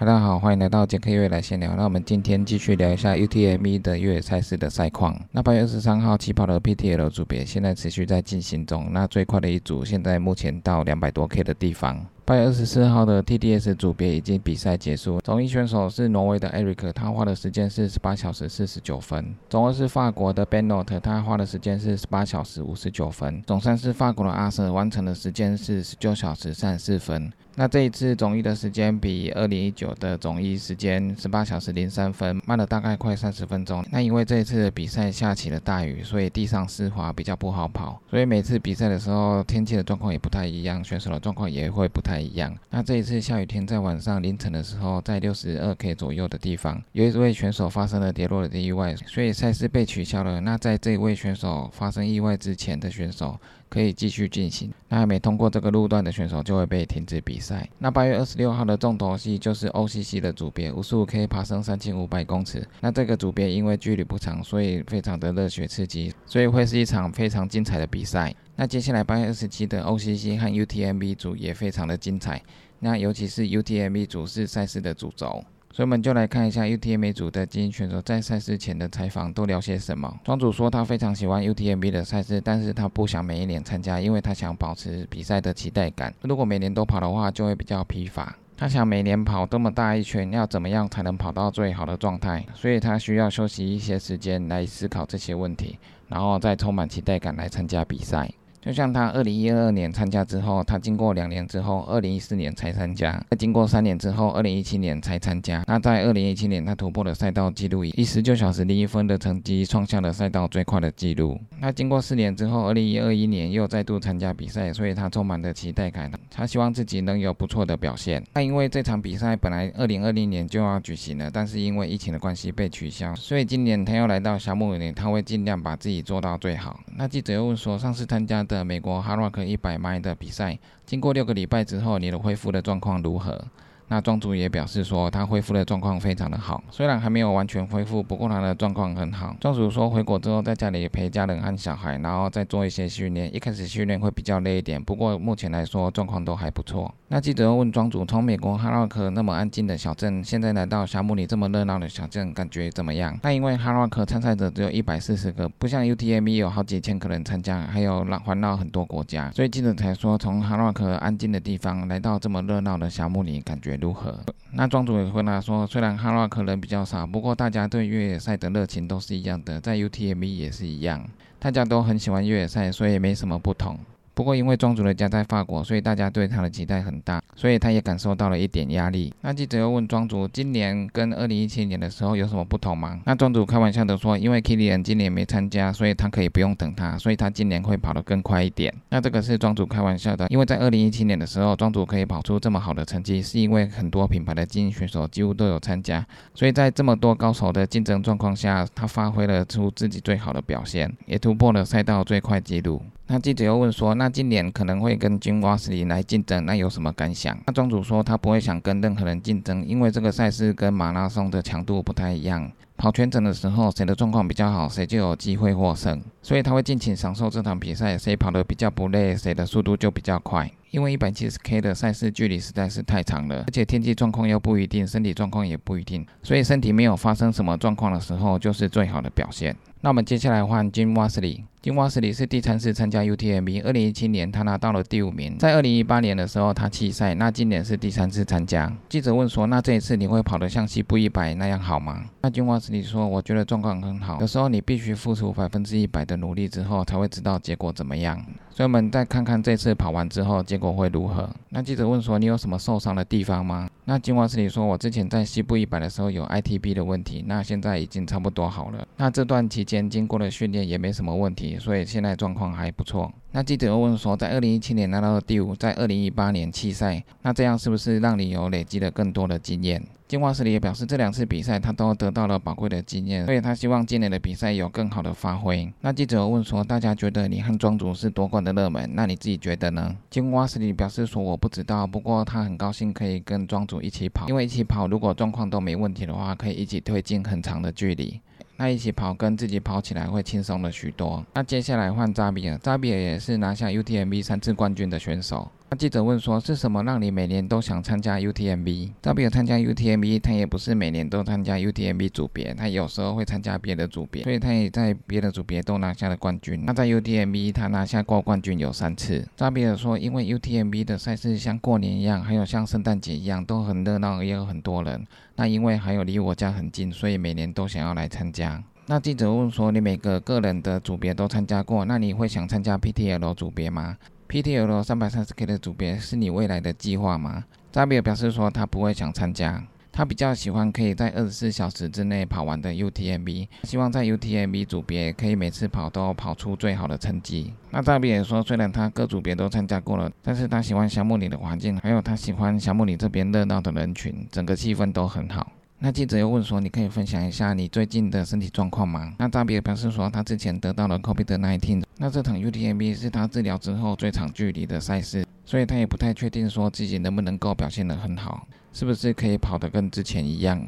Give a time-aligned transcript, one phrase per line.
[0.00, 1.74] 大家好，欢迎来到杰克未来闲聊。
[1.74, 5.20] 那我们今天继续聊一下 UTME 的越野赛事的赛况。
[5.32, 8.92] 那八月二十三号起跑的 PTL 组别现在持续在进行中。
[8.92, 12.06] 那最快的一组现在目前到两百多 K 的地方。
[12.28, 27.32] 八月二十四号的 TDS 组别已经比赛结束，总一选手是挪威的 Eric，他花的时间是十八小时四十九分；总二是法国的 Benot，他花的时间是十八小时五十九分；总三是法国的阿瑟，完成的时间是十九小时三十四分。
[27.54, 33.84] 那这一次总一的时间比二零一九的总一时间十八小时零三分慢了大概快三十分钟。
[33.90, 38.00] 那因为这一次的比赛下起了大雨，所以地上湿滑，比较不好跑。
[38.08, 42.56] 所以每次比赛的时候，天气的状况也不太一样，选手的状况也会不太一样。
[42.70, 50.40] 那这一次下雨天，在晚上凌晨的时候，在六十二 K 左右的地方，有一位选手发生了跌落的意外，所以赛事被取消了。
[50.40, 53.38] 那在这一位选手发生意外之前的选手。
[53.68, 54.72] 可以继续进行。
[54.88, 57.68] 那还没通过这个路段的选手就会被停止比赛。
[57.78, 62.66] 那八月二十六号的重头戏就是 OCC 的组别，五十五 K 爬升三千五百公尺。
[62.80, 68.34] 那这个组别因为距离不长，所以非常的热血刺激，所以会是一场非常精彩的比赛。
[68.56, 72.42] 那接下来八月二十七的 OCC 和 UTMB 组也非常的精彩。
[72.80, 75.44] 那尤其是 UTMB 组是赛事的主轴。
[75.70, 80.12] 所以我们就来看一下 UTMB 组的精英选手在赛事前的采访都聊些什么。
[80.24, 86.12] 庄主说他非常喜欢 UTMB 的赛事，但是他不想每一年参加，因为他想保持比赛的期待感。
[86.22, 88.34] 如果每年都跑的话，就会比较疲乏。
[88.56, 92.44] 他想每年跑这么大一圈，要怎么样才能跑到最好的状态？
[92.54, 98.28] 所以他需要休息一些时间来思考这些问题，然后再充满期待感来参加比赛。
[98.60, 105.62] 就像他二零一二年参加之后，他经过两年之后，二零一四年才参加；再经过三年之后，二零一七年才参加。
[105.66, 111.38] 那在二零一七年，他突破了赛道记录，以十九小时零一分的成绩创下了赛道最快的纪录。
[111.60, 116.10] 那经过四年之后，二零一二一年又再度参加比赛，所以他充满了期待感。
[116.30, 118.24] 他希望自己能有不错的表现。
[118.34, 126.80] 那因为这场比赛本来二零二零年就要举行了，但是因为疫情的关系被取消，所以今年他又来到小木林，他会尽量把自己做到最好。
[126.96, 133.44] 那记者又问说，上次参加的美国哈洛克一百迈的比赛，经过六个礼拜之后，你的恢复的状况如何？
[133.88, 139.34] 那庄主也表示说，他恢复的状况非常的好，虽然还没有完全恢复，不过他的状况很好。
[139.40, 143.34] 庄主说，回国之后在家里陪家人和小孩，然后再做一些训练。
[143.34, 146.94] 一开始训练会比较累一点，不过目前来说状况都还不错。
[147.08, 153.18] 那记者问庄主，从美国哈洛克那么安静的小镇，现在来到霞慕里这么热闹的小镇，感觉怎么样？
[153.22, 163.77] 那因为哈洛克参赛者只有一百四十个，不像 UTM 有好几千个人参加，还有环绕很多国家，所以记者才说，从哈洛克安静的地方来到这么热闹的霞慕里，感觉。
[163.80, 164.18] 如何？
[164.52, 171.06] 那庄主也回答说，虽然哈拉克人比较少，不过大家对越野赛的热情都是一样的，在 UTMB 也是一样，
[171.38, 173.78] 大家都很喜欢越野赛，所以没什么不同。
[174.18, 179.14] 不过，因为庄主的家在法国，所以大家对他的期待很大，所以他也感受到了一点压力。
[179.20, 182.98] 那记者又问庄主，今年跟二零一七年的时候有什么不同吗？
[183.04, 188.74] 那庄主开玩笑的说，因为 Kilian 今年没参加，所以他可以不用等他，所以他今年会跑得更快一点。
[188.88, 202.82] 那这个是庄主开玩笑的，因为在二零一七年的时候，庄主可以跑出这么好的成绩，是因为很多品牌的精英选手几乎都有参加，所以在这么多高手的竞争状况下，他发挥了出自己最好的表现，也突破了赛道最快纪录。
[203.10, 207.34] 那记者又问说，那今年可能会跟金瓜斯林来竞争，那有什么感想？
[207.46, 212.52] 那庄主说他不会想跟任何人竞争，因为这个赛事跟马拉松的强度不太一样。
[212.76, 215.98] 跑全程的时候，谁的状况比较好，谁就有机会获胜。
[216.22, 220.50] 所以他会尽情享受这场比赛，谁跑得比较不累，谁的速度就比较快。
[220.70, 229.56] 因为一百七十 K 的赛事距离实在是太长了，而且天气状况又不一定，身体状况也不一定，所以身体没有发生什么状况的时候，就是最好的表现。
[229.80, 231.44] 那我们接下来换 Jim Wasley。
[231.60, 238.72] 金瓦斯里是第三次参加 UTMB，二零一七年他拿到了第五名，在二零一八年的时候他弃赛，那今年是第三次参加。
[238.88, 242.04] 记者问说，那这一次你会跑得像西部一百那样好吗？
[242.22, 248.22] 那金瓦斯里说，我觉得状况很好，有时候你必须付出百分之一百的努力之后，才会知道结果怎么样。
[248.50, 251.30] 所以我们再看看这次跑完之后结果会如何。
[251.50, 253.68] 那记者问说，你有什么受伤的地方吗？
[253.84, 258.86] 那金瓦斯里说，我之前在西部一百的时候有 ITB 的问题，那现在已经差不多好了。
[258.96, 261.58] 那这段期间经过了训练也没什么问题。
[261.58, 263.10] 所以现在状况还不错。
[263.38, 269.80] 那记者又问说，在二零一七年拿到了第五，在二零一八年弃赛，那这样是不是让你有累积了更多的经验？
[270.08, 275.72] 金华斯里也表示，这两次比赛他都得到了宝贵的经验，所以他希望今年的比赛有更好的发挥。
[275.82, 279.94] 那记者又问说，大家觉得你和庄主是夺冠的热门，那你自己觉得呢？
[280.10, 288.20] 金华斯里表示说，我不知道，不过他很高兴可以跟庄主一起跑，因为一起跑如果状况都没问题的话，可以一起推进很长的距离。
[288.58, 291.24] 那一起跑跟自己跑起来会轻松了许多。
[291.32, 295.48] 那接下来换扎比尔，扎比尔也是拿下 UTMB 三次冠军的选手。
[295.70, 306.64] 那记者问说：“是什么让你每年都想参加 UTMB？” 扎比尔参加 UTMB，他也不是每年都参加 UTMB 组别，他有时候会参加别的组别，所以他也在别的组别都拿下了冠军。
[306.64, 309.28] 那在 UTMB，他拿下过冠军有三次。
[309.36, 315.06] 扎比尔说：“因为 UTMB 的赛事像过年一样，还有像圣诞节一样，都很热闹，也有很多人。
[315.36, 323.98] 那因为还有离我家很近，所以每年都想要来参加。”那记者问说：“你每个个人的组别都参加过，那你会想参加 PTL 组别吗？”
[324.28, 327.44] PTL 三百三十 K 的组别是你未来的计划吗？
[327.72, 337.54] 扎比尔表示说他不会想参加，他比较喜欢可以在二十四小时之内跑完的 UTMB，希望在 UTMB 组别可以每次跑都跑出最好的成绩。
[337.70, 345.50] 那扎比尔说，虽然他各组别都参加过了，但是他喜欢小木里的环境，还有他喜欢小木里这边热闹的人群，整个气氛都很好。
[345.80, 360.60] 那记者又问说：“你可以分享一下你最近的身体状况吗？”那扎比尔表示说：“他之前得到了 COVID-19，那这场 UTMB 是他治疗之后最长距离的赛事，所以他也不太确定说自己能不能够表现得很好，是不是可以跑得跟之前一样。”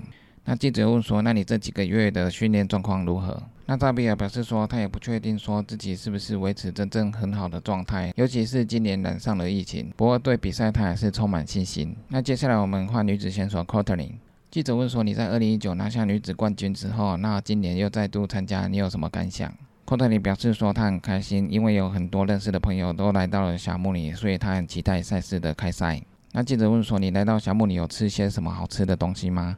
[0.46, 9.92] 那记者又问说：“那你这几个月的训练状况如何？”那扎比尔表示说：“他也不确定说自己是不是维持真正很好的状态，尤其是今年染上了疫情。
[9.96, 14.12] 不过对比赛他还是充满信心。”那接下来我们换女子选手 c o r t l i n
[14.50, 19.54] 记者问说：“你在二零一九拿下女子冠军之后，那今年又再度参加，你有什么感想？”
[19.86, 26.02] 寇特里表示说：“他很开心，因为有很多认识的朋友都来到了小木里，所以他很期待赛事的开赛。”
[26.32, 29.56] 那记者问说：“你来到小木里有吃些什么好吃的东西吗？”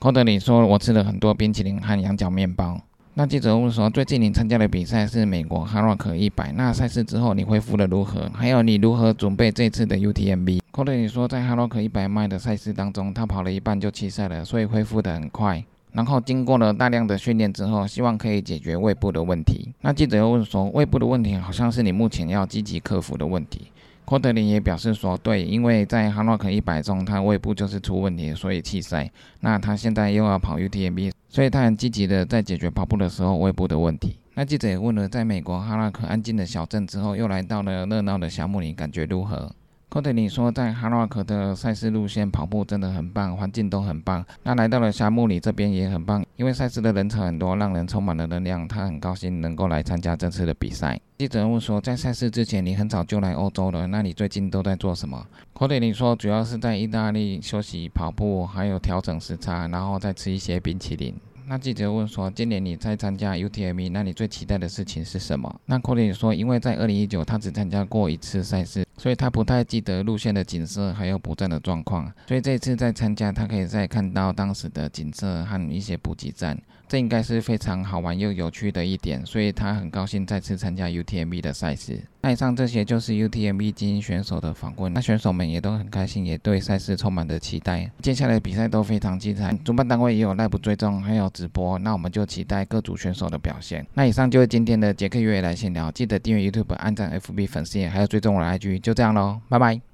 [0.00, 2.80] 寇特里说：“我吃了很多冰淇淋和羊角面包。”
[3.14, 8.30] 那记者问说：“最近你参加的比赛是美国哈洛克一百，那赛事之后你恢复的如何？
[8.32, 15.62] 还有你如何准备这次的 UTMB？” 寇特里说，在哈洛克一百迈的赛事当中，他跑了一半就弃赛了，所以恢复得很快。
[15.92, 19.68] 然后经过了大量的训练之后，希望可以解决胃部的问题。
[19.82, 23.66] 那记者又问说，胃部的问题好像是你目前要积极克服的问题。
[24.06, 29.10] 寇德林也表示说，对，因为在哈洛克一百中，他胃部就是出问题，所以弃赛。
[29.40, 34.18] 那他现在又要跑 UTMB，所以他很积极的在解决跑步的时候胃部的问题。
[34.34, 39.50] 那记者也问了，在美国哈拉克安静的小镇之后，又来到了热闹的小木林，感觉如何？
[39.92, 44.24] 寇特尼说，在哈洛克的赛事路线跑步真的很棒，环境都很棒。
[44.42, 48.66] 那来到了沙漠里这边也很棒，因为赛事的人潮很多，让人充满了能量。
[48.66, 50.98] 他很高兴能够来参加这次的比赛。
[51.18, 55.26] 记者问说，在赛事之前你很早就来欧洲了，那你最近都在做什么？
[55.52, 61.14] 寇特尼说，主要是在意大利休息、跑步，还有调整时差，然后再吃一些冰淇淋。
[61.46, 76.58] 那记者问说：“今年你在参加 UTMB，那你最期待的事情是什么？”那 c o d y 说：“因为在二零一九他只参加过一次赛事，所以他不太记得路线的景色还有补站的状况，所以这次在参加，他可以再看到当时的景色和一些补给站。”
[76.92, 81.98] 这应该是非常好玩又有趣的一点，所以他很高兴再次参加 UTMB 的赛事。
[82.20, 87.90] 那以上这些就是 UTMB 精英选手的访问，那选手们也都很开心，也对赛事充满着期待。
[88.02, 91.78] 接下来的比赛都非常精彩，主办单位也有 live 追踪，还有直播。
[91.78, 93.86] 那我们就期待各组选手的表现。
[93.94, 98.78] 那以上就是今天的杰克约来闲聊，记得订阅 YouTube、按赞 FB 粉丝页，还有追踪我的 IG。
[98.80, 99.91] 就这样喽，拜拜。